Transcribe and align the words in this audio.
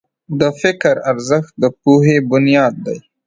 د 0.39 0.41
فکر 0.61 0.95
ارزښت 1.11 1.51
د 1.61 1.63
پوهې 1.81 2.17
بنیاد 2.31 2.73
دی. 2.85 2.97